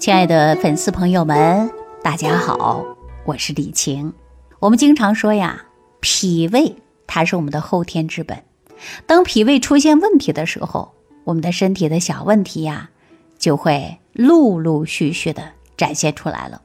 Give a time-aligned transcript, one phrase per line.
[0.00, 1.70] 亲爱的粉丝朋友们，
[2.02, 2.82] 大家好，
[3.26, 4.14] 我是李晴。
[4.58, 5.66] 我们经常说呀，
[6.00, 6.74] 脾胃
[7.06, 8.42] 它是我们的后天之本。
[9.06, 10.94] 当脾胃出现问题的时候，
[11.24, 12.88] 我们的身体的小问题呀，
[13.38, 16.62] 就会陆陆续续的展现出来了。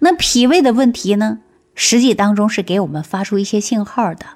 [0.00, 1.38] 那脾胃的问题呢，
[1.76, 4.26] 实际当中是给我们发出一些信号的。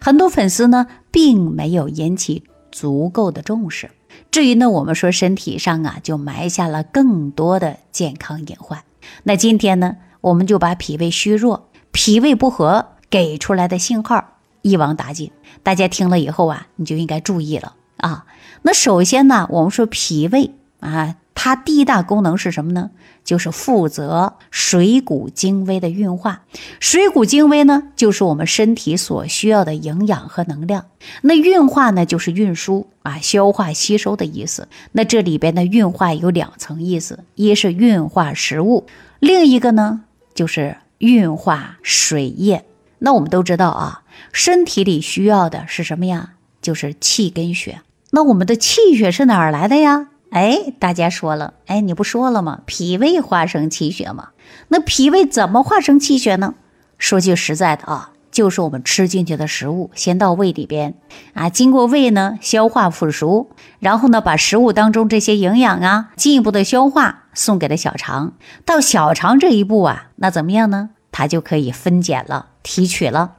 [0.00, 2.42] 很多粉丝呢，并没有引起
[2.76, 3.90] 足够的重视。
[4.30, 8.82] 至于呢，我们说身体上啊，就埋下了更多的健康隐患。
[9.22, 15.30] 那今天呢，我们就把脾胃虚弱、脾胃不和给出来的信号一网打尽。
[15.62, 18.26] 大家听了以后啊，你就应该注意了啊。
[18.60, 21.16] 那首先呢，我们说脾胃啊。
[21.38, 22.90] 它第一大功能是什么呢？
[23.22, 26.42] 就是负责水谷精微的运化。
[26.80, 30.86] 水谷精微呢，就是我们身体所需要的营养和能量。
[31.22, 34.66] 那运化呢，就是运输啊、消化吸收的意思。
[34.92, 38.86] 那这里边的运化有两层意思：一是运化食物，
[39.20, 40.02] 另一个呢
[40.34, 42.64] 就是运化水液。
[42.98, 46.30] 那我们都知道啊，身体里需要的是什么呀？
[46.62, 47.82] 就是气跟血。
[48.10, 50.08] 那我们的气血是哪儿来的呀？
[50.30, 52.60] 哎，大家说了，哎，你不说了吗？
[52.66, 54.28] 脾胃化生气血嘛。
[54.68, 56.54] 那脾胃怎么化生气血呢？
[56.98, 60.94] 说句实在的啊，就是我们吃进去的食物先到胃里边
[61.34, 68.34] 啊，经过胃呢消化腐熟，然后呢把食物当中这些营养啊进一步的消化送给了小肠。
[68.64, 70.90] 到小肠这一步啊，那怎么样呢？
[71.12, 73.36] 它就可以分拣了、提取了。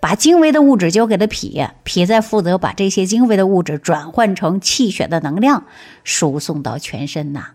[0.00, 5.64] 把精微的物质交给了脾，脾再负责把这些精微的物质转换成气血的能量，
[6.04, 7.48] 输送到全身呐。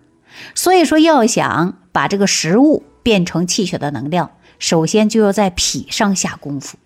[0.56, 6.78] 所以说，要想把这个食物变成气血的能量，首先就要在脾上下功夫。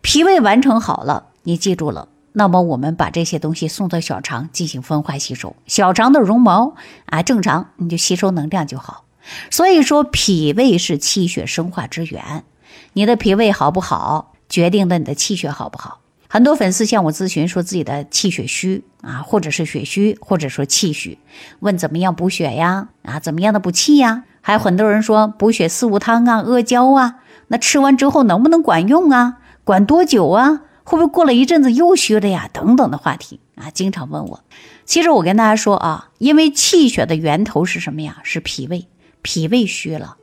[0.00, 6.74] 脾胃完成好了，你记住了，那么我们把这些东西送到小肠进行分化吸收，小肠的绒毛
[7.06, 9.04] 啊正常，你就吸收能量就好。
[9.50, 12.44] 所以说，脾胃是气血生化之源，
[12.92, 14.34] 你的脾胃好不好？
[14.56, 16.00] 决定了你的气血好不好？
[16.30, 21.18] 很多粉丝向我咨询说自己的气血虚啊，或者是血虚，或者说气虚，
[21.60, 22.88] 问怎么样补血呀？
[23.02, 24.24] 啊，怎么样的补气呀？
[24.40, 27.16] 还有很多人说补血四物汤啊、阿胶啊，
[27.48, 29.40] 那吃完之后能不能管用啊？
[29.62, 30.62] 管多久啊？
[30.84, 32.48] 会不会过了一阵子又虚了呀？
[32.50, 34.42] 等等的话题啊，经常问我。
[34.86, 38.20] 其实我跟大家说啊，因为气血的源头是什么呀？
[38.24, 38.88] 是脾胃，
[39.20, 40.16] 脾胃虚了。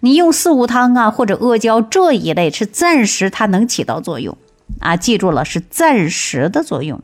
[0.00, 4.36] 你用四物汤啊，或者阿胶这一类是暂时它能起到作用
[4.80, 7.00] 啊，记住了是暂时的作用。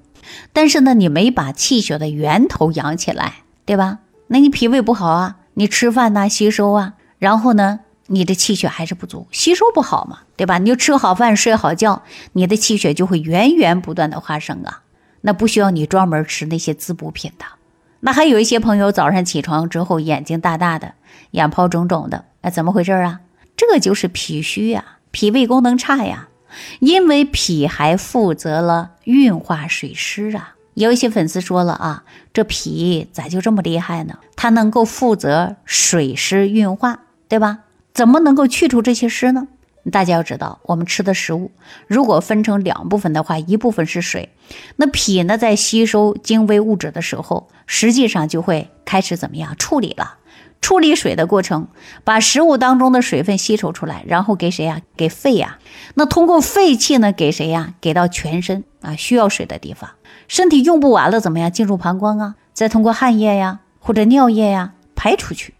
[0.53, 3.99] 但是呢，你没把气血的源头养起来，对吧？
[4.28, 10.59] 那你脾胃不好啊，你吃饭呐吸收啊，然后呢，你的气血还是不足，吸收不好嘛，对吧？
[10.59, 14.81] 你就吃好饭睡好觉，你的气血就会源源不断的发生啊，
[15.21, 17.44] 那不需要你专门吃那些滋补品的。
[18.00, 20.94] 那还有一些朋友早上起床之后眼睛大大的，
[21.32, 22.25] 眼泡肿肿的。
[22.43, 23.21] 那怎么回事啊？
[23.57, 26.29] 这就是脾虚呀，脾胃功能差呀。
[26.81, 30.55] 因为脾还负责了运化水湿啊。
[30.75, 34.19] 有一些粉丝说了啊，这脾咋就这么厉害呢？
[34.37, 37.61] 它能够负责水湿运化，对吧？
[37.95, 39.49] 怎么能够去除这些湿呢？
[39.91, 41.51] 大家要知道，我们吃的食物
[41.87, 44.31] 如果分成两部分的话，一部分是水，
[44.77, 50.19] 那脾呢在吸收精微物质的时候，实际上就会开始怎么样处理了？
[50.62, 51.69] 处理水的过程，
[52.05, 54.81] 把食物当中的水分吸收出来，然后给谁呀？
[54.97, 55.59] 给肺呀。
[55.95, 57.75] 那通过肺气呢，给谁呀？
[57.81, 59.91] 给到全身啊，需要水的地方。
[60.28, 61.53] 身体用不完了，怎么样？
[61.53, 65.53] 进入膀胱啊，再通过汗液呀或者尿液呀排出去。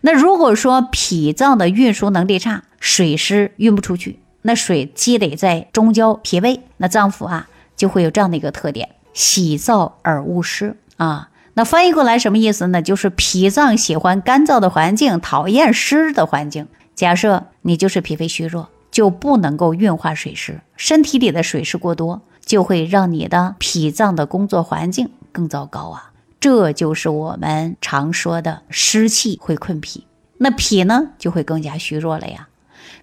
[0.00, 11.30] 那如果说脾脏的运输能力差，水湿运不出去，那水积累在中焦脾胃，那脏腑啊就会有这样的一个特点：喜燥而恶湿啊。
[11.58, 12.80] 那翻译过来什么意思呢？
[12.80, 16.68] 就是脾脏喜欢干燥的环境，讨厌湿的环境。
[16.94, 26.12] 假设你就是脾胃虚弱，就不能够运化水湿，身体里的水湿过多，就会让你的脾脏的工作环境更糟糕啊。
[26.38, 30.06] 这就是我们常说的湿气会困脾，
[30.36, 32.46] 那脾呢就会更加虚弱了呀。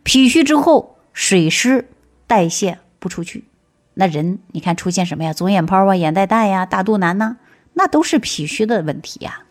[0.03, 1.89] 脾虚之后，水湿
[2.25, 3.43] 代谢不出去，
[3.95, 5.33] 那人你看出现什么呀？
[5.33, 7.35] 肿眼泡啊，眼袋大呀，大肚腩呐。
[7.75, 9.43] 那都是脾虚的问题呀。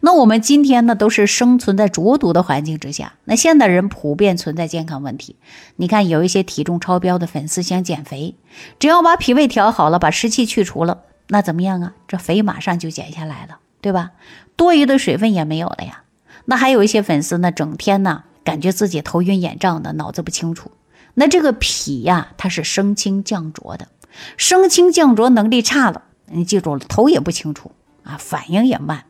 [0.00, 3.14] 那我们今天呢，都是生存在浊毒的环境之下。
[3.24, 5.36] 那现代人普遍存在健康问题。
[5.76, 8.36] 你看，有一些体重超标的粉丝想减肥，
[8.78, 11.94] 只要把脾胃调好了，把湿气去除了，那怎么样啊？
[12.06, 14.12] 这肥马上就减下来了，对吧？
[14.56, 16.02] 多余的水分也没有了呀。
[16.44, 20.70] 那还有一些粉丝呢，整天呢感觉自己头晕眼胀的，脑子不清楚。
[21.14, 23.88] 那这个脾呀，它是升清降浊的，
[24.36, 26.02] 升清降浊能力差了。
[26.32, 27.72] 你记住了，头也不清楚
[28.04, 29.04] 啊，反应也慢，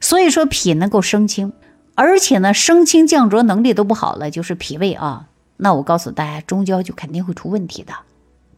[0.00, 1.52] 所以说脾能够升清，
[1.94, 5.28] 而且呢，升清降浊能力都不好了，就是脾胃啊。
[5.58, 7.94] 那我告诉大家，中焦就肯定会出问题的，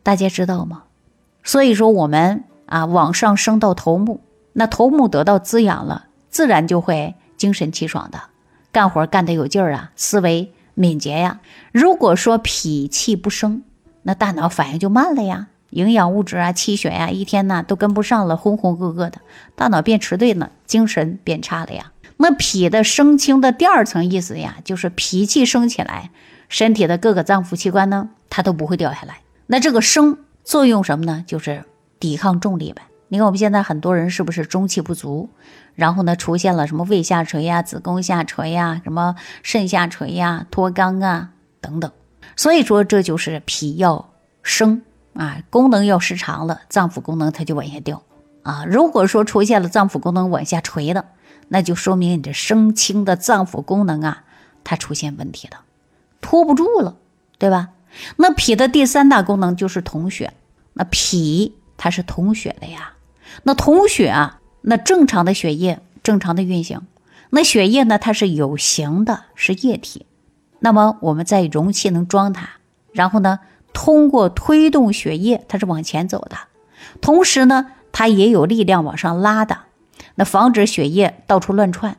[0.02, 0.84] 大家知道吗？
[1.44, 4.20] 所以说我们啊，往上升到头目，
[4.52, 8.20] 那头目得到滋养了，自然就会精神气爽的，
[8.72, 11.40] 干活干得有劲儿啊，思维敏捷呀。
[11.70, 13.62] 如果说脾气不升，
[14.02, 15.46] 那大脑反应就慢了呀，
[15.78, 19.20] 营养物质啊、气血呀，一天呢都跟不上了，浑浑噩噩的，
[19.54, 21.92] 大脑变迟钝了，精神变差了呀。
[22.16, 26.10] 那脾的升清的第二层意思呀，就是脾气升起来，
[26.48, 29.20] 身体的各个脏腑器官呢，它都不会掉下来。
[29.46, 31.25] 那这个升作用什么呢？
[31.26, 31.64] 就是
[32.00, 32.82] 抵抗重力呗。
[33.10, 35.30] 你看我们现在很多人是不是中气不足，
[35.75, 41.30] 然后呢出现了什么胃下垂呀、子宫下垂呀、什么肾下垂呀、脱肛啊
[41.60, 41.90] 等等。
[42.36, 44.10] 所以说这就是脾要
[44.42, 44.82] 升
[45.19, 48.05] 啊，功能要失常了，脏腑功能它就往下掉
[48.44, 48.65] 啊。
[48.65, 51.06] 如果说出现了脏腑功能往下垂的，
[51.49, 54.23] 那就说明你这升清的脏腑功能啊，
[54.62, 55.62] 它出现问题了，
[56.20, 56.94] 拖不住了，
[57.37, 57.70] 对吧？
[58.17, 60.35] 那脾的第三大功能就是统血，
[60.75, 62.93] 那脾它是统血的呀。
[63.43, 66.82] 那统血啊，那正常的血液正常的运行，
[67.31, 70.06] 那血液呢，它是有形的，是液体。
[70.61, 72.50] 那么我们在容器能装它，
[72.93, 73.41] 然后呢，
[73.80, 76.36] 通过推动血液，它是往前走的，
[77.00, 79.56] 同时呢，它也有力量往上拉的。
[80.16, 81.96] 那防止血液到处乱窜，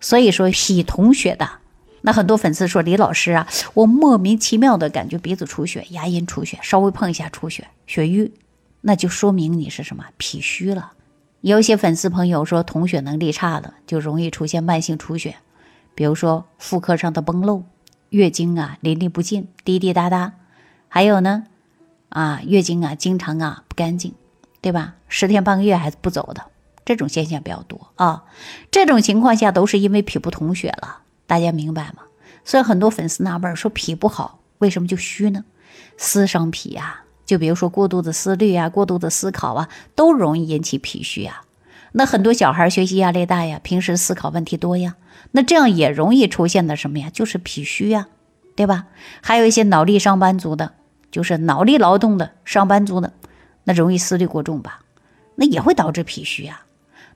[0.00, 1.48] 所以说脾统血的。
[2.02, 8.30] 那很多粉丝说李老师啊，我莫名其妙的感觉鼻子出血、牙龈出血，稍微碰一下出血、血瘀，
[8.82, 10.92] 那就说明你是什么脾虚了。
[11.40, 15.36] 有些粉丝朋友说统血能力差了，就容易出现慢性出血，
[15.94, 17.62] 比如说妇科上的崩漏、
[18.10, 20.34] 月经啊淋漓不尽、滴滴答答，
[20.88, 21.44] 还有呢
[22.08, 24.14] 啊月经啊经常啊不干净，
[24.60, 24.94] 对吧？
[25.08, 26.44] 十天半个月还是不走的。
[26.84, 28.24] 这种现象比较多啊，
[28.70, 32.04] 这种情况下都是因为脾不统血了，大家明白吗？
[32.44, 35.44] 所以很多粉丝纳闷说脾不好，为什么就虚呢？
[35.98, 41.42] 思伤脾呀，就比如说过度的思虑啊，过度的思考啊，都容易引起脾虚啊。
[41.92, 44.96] 那很多小孩学习压力大呀，平时思考问题多呀，
[45.32, 47.10] 那这样也容易出现的什么呀？
[47.12, 48.08] 就是脾虚呀，
[48.56, 48.86] 对吧？
[49.22, 50.72] 还有一些脑力上班族的，
[51.10, 53.12] 就是脑力劳动的上班族的，
[53.64, 54.80] 那容易思虑过重吧，
[55.36, 56.64] 那也会导致脾虚啊。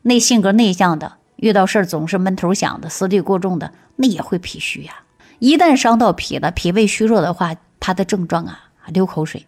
[0.03, 5.03] 那性格内向的，遇到事儿总是闷头想的，思虑过重的，那也会脾虚呀。
[5.39, 9.47] 一旦伤到脾了，脾胃虚弱的话，他的症状啊，流口水，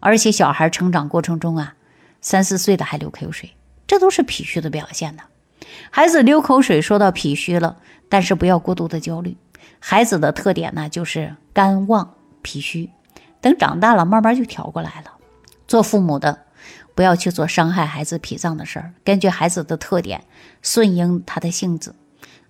[0.00, 1.74] 而且小孩成长过程中啊，
[2.20, 3.52] 三四岁的还流口水，
[3.86, 5.22] 这都是脾虚的表现呢。
[5.90, 7.76] 孩子流口水，说到脾虚了，
[8.08, 9.36] 但是不要过度的焦虑。
[9.80, 12.90] 孩子的特点呢，就是肝旺脾虚，
[13.44, 15.12] 等长大了，慢慢就调过来了。
[15.68, 16.38] 做父母的。
[16.96, 18.94] 不要去做伤害孩子脾脏的事儿。
[19.02, 20.22] 根据孩子的特点，
[20.62, 21.96] 顺应他的性子，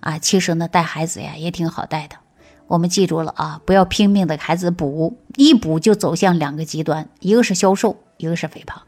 [0.01, 2.17] 啊，其实呢，带孩子呀也挺好带的。
[2.67, 8.83] 我们记住了啊，不要拼命的孩子补，一补就走向两个极端，一个是消瘦，一个是肥胖。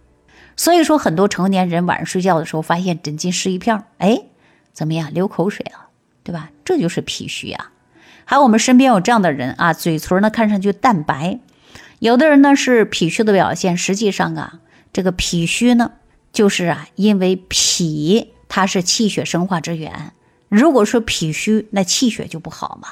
[0.57, 4.25] 所以说，很多成年人晚上睡觉的时候发现枕巾湿一片，哎，
[4.75, 5.87] 怎么样，流口水了，
[6.23, 6.51] 对吧？
[6.67, 7.73] 这就是脾虚啊。
[8.27, 11.39] 还有我们身边有这样的人啊，嘴唇呢看上去淡白，
[11.99, 14.61] 有的人呢是脾虚的表现，实际上啊。
[14.93, 15.93] 这个脾虚呢，
[16.33, 20.13] 就是啊，因为脾它是气血生化之源。
[20.49, 22.89] 如果说脾虚，那气血就不好嘛。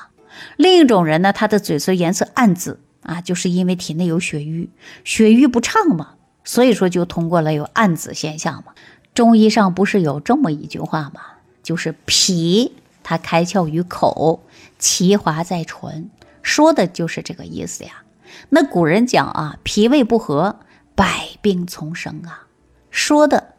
[0.57, 4.69] 另一种人呢，他的嘴唇颜色暗紫啊，就是因为体内有血瘀，
[5.05, 8.75] 血瘀不畅嘛，所以说就通过了有暗紫现象嘛。
[9.15, 11.23] 中医上不是有这么一句话吗？
[11.63, 14.43] 就是脾它开窍于口，
[14.79, 16.11] 其华在唇，
[16.43, 18.04] 说的就是这个意思呀。
[18.49, 20.61] 那古人讲啊，脾胃不和。
[20.97, 22.47] 百病丛生啊，
[22.89, 23.55] 说的，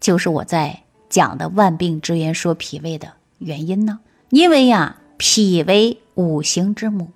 [0.00, 4.00] 就是我在讲的万病之源说脾胃的原因呢。
[4.30, 7.12] 因为呀，脾为五行之母。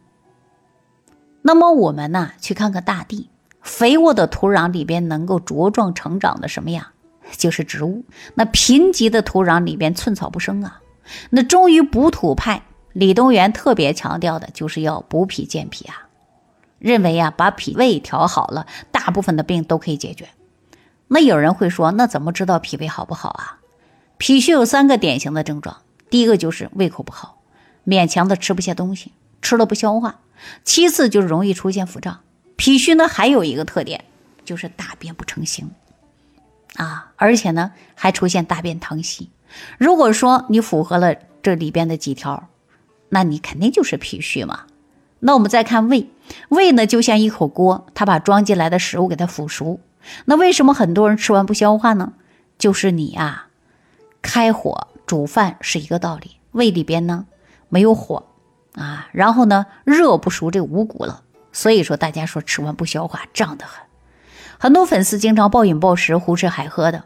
[1.43, 3.31] 那么我们呢，去看看大地，
[3.63, 6.93] 肥沃的土壤里边能够茁壮成长的什么呀？
[7.37, 8.05] 就是植物。
[8.35, 10.81] 那贫瘠的土壤里边寸草不生啊。
[11.31, 16.09] 那中医补土派李东垣特别强调的就是要补脾健脾啊。
[16.85, 20.29] 认为呀，把脾胃调好了，大部分的病都可以解决。
[21.09, 23.59] 那有人会说，那怎么知道脾胃好不好啊？
[24.19, 25.79] 脾虚有三个典型的症状，
[26.11, 27.41] 第一个就是胃口不好，
[27.87, 30.17] 勉强的吃不下东西，吃了不消化；
[30.63, 32.21] 其次就是容易出现腹胀。
[32.57, 34.05] 脾虚呢还有一个特点，
[34.45, 35.71] 就是大便不成形
[36.77, 39.31] 啊，而且呢还出现大便溏稀。
[39.79, 42.49] 如果说你符合了这里边的几条，
[43.09, 44.67] 那你肯定就是脾虚嘛。
[45.27, 46.11] 那我们再看胃，
[46.51, 49.81] 胃呢就像一口锅，它把装进来的食物给它腐熟。
[50.27, 52.13] 那为什么很多人吃完不消化呢？
[52.59, 53.47] 就是你啊，
[54.21, 56.37] 开火煮饭是一个道理。
[56.53, 57.25] 胃里边呢
[57.71, 58.25] 没有火
[58.75, 63.83] 啊，然后呢热不熟这五谷了，所以说大家说吃完不消化，胀得很。
[64.59, 67.05] 很多粉丝经常暴饮暴食、胡吃海喝的，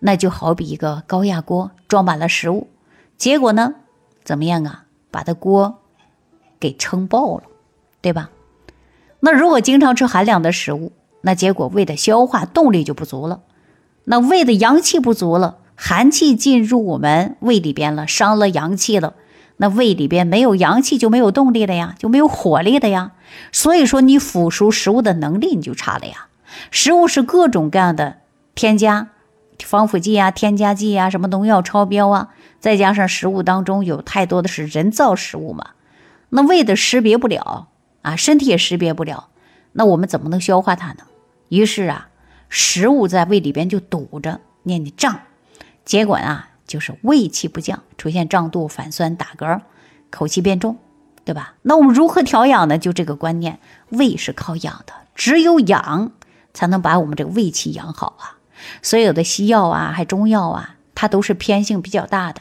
[0.00, 2.68] 那就好比一个高压锅装满了食物，
[3.16, 3.76] 结果呢
[4.22, 4.84] 怎么样啊？
[5.10, 5.82] 把它锅
[6.60, 7.44] 给撑爆了，
[8.00, 8.30] 对吧？
[9.20, 13.40] 那如果经常吃寒凉的食物，那结果胃的消化动力就不足了，
[14.04, 19.14] 那胃的阳气不足了，寒气进入我们胃里边了，伤了阳气了，
[19.56, 23.12] 那胃里边没有阳气就没有动力了呀，就没有火力的呀，
[23.50, 26.28] 所以说你腐熟食物的能力你就差了呀。
[26.70, 28.18] 食物是各种各样的
[28.54, 29.08] 添加，
[29.64, 32.28] 防腐剂啊、添加剂啊、什么农药超标啊，
[32.60, 35.70] 再加上食物当中有太多的是人造食物嘛，
[36.30, 37.68] 那胃的识别不了
[38.02, 39.28] 啊，身体也识别不了，
[39.72, 41.04] 那我们怎么能消化它呢？
[41.48, 42.08] 于是啊，
[42.48, 45.20] 食物在胃里边就堵着，念你胀，
[45.84, 49.60] 结果啊就是胃气不降，出现胀肚、反酸、打嗝、
[50.10, 50.78] 口气变重，
[51.24, 51.54] 对吧？
[51.62, 52.78] 那我们如何调养呢？
[52.78, 56.12] 就这个观念，胃是靠养的，只有养。
[56.56, 58.40] 才能把我们这个胃气养好啊！
[58.80, 62.40] 所有的西药啊，还中药啊，它都是偏性比较大的。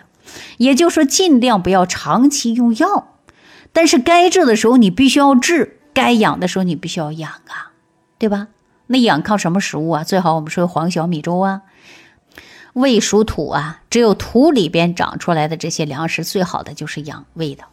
[0.56, 3.15] 也就是说，尽量不要长期用药，
[3.76, 7.74] 但是该治的时候你必须要治，该养的时候你必须要养啊，
[8.18, 8.48] 对吧？
[8.88, 10.06] 那养靠什么食物啊？
[10.06, 11.64] 最好我们说黄小米粥啊。
[12.72, 17.66] 胃属土啊，只有土里边长出来的这些粮食，最好的就是养胃的。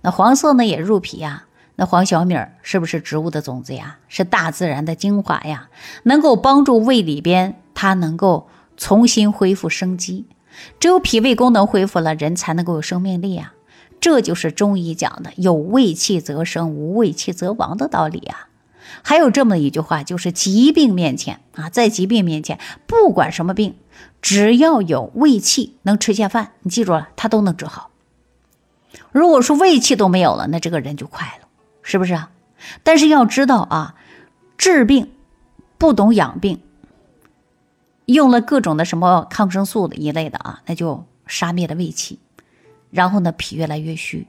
[0.00, 1.44] 那黄色呢，也入脾呀。
[1.76, 3.98] 那黄小米儿是不是植物的种子呀？
[4.08, 5.68] 是大自然的精华呀，
[6.02, 10.26] 能够帮助胃里边它能够重新恢复生机。
[10.80, 13.52] 只有脾胃功能恢复了，人才能够有生命力啊！
[14.00, 18.48] 这就是中医讲的“有胃气则生，无胃气则亡”的道理啊！
[19.02, 23.74] 还有这么一句话，就是疾病面前啊，在疾病面前，不管什么病，
[24.22, 27.90] 只要有胃气，能吃下饭，你记住了，它都能治好。
[29.12, 31.48] 如果说胃气都没有了，那这个人就快了。
[31.82, 32.30] 是不是啊？
[32.82, 33.94] 但是要知道啊，
[34.58, 35.12] 治病
[35.78, 36.60] 不懂养病，
[38.06, 42.18] 用了各种的什么抗生素的一类的啊，那就杀灭了胃气，
[42.96, 44.26] 然后呢，脾越来越虚，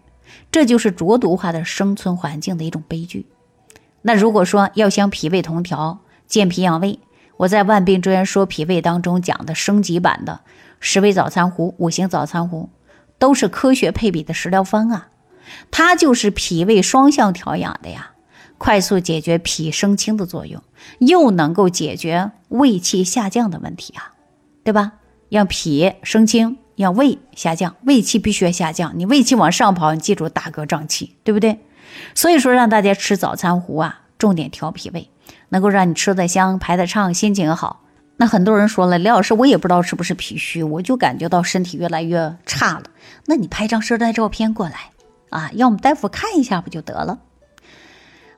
[0.52, 3.26] 这就是浊毒化的生存环境的一种悲剧。
[4.02, 7.00] 那如果说要想脾胃同调、健脾养胃，
[7.38, 10.42] 我在《万病之源说脾胃》当中讲的升级版的
[10.82, 12.70] 十味早餐壶、五行早餐壶，
[13.18, 15.08] 都是科学配比的食疗方啊。
[15.72, 18.12] 它就是脾胃双向调养的呀，
[18.58, 20.62] 快速解决脾升清的作用，
[21.00, 24.14] 又能够解决胃气下降的问题啊，
[24.66, 24.92] 对吧？
[25.30, 28.94] 让脾升清，让胃下降，胃气必须要下降。
[28.96, 31.60] 你胃气往上跑，你记住打嗝胀气，对不对？
[32.16, 35.10] 所以说让大家吃早餐糊啊，重点调脾胃，
[35.50, 37.82] 能够让你吃的香，排的畅，心情好。
[38.18, 42.84] 那很多人说了，李老师，我也不知道是不是脾虚，我就感觉到身体越来越差了。
[43.26, 44.92] 那你拍张舌苔照片过来。
[45.30, 47.20] 啊，要我们大夫看一下不就得了？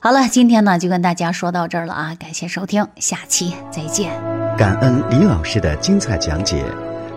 [0.00, 4.10] 好了，今天呢就跟大家说到这儿了啊，感谢收听，下期再见。
[4.58, 6.64] 感恩李老师的精彩讲解。